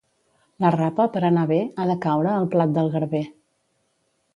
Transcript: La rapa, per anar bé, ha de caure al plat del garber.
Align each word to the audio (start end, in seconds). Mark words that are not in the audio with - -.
La 0.65 0.71
rapa, 0.75 1.05
per 1.17 1.21
anar 1.29 1.45
bé, 1.53 1.59
ha 1.75 1.87
de 1.93 1.99
caure 2.09 2.33
al 2.39 2.51
plat 2.57 2.77
del 2.79 2.95
garber. 2.97 3.27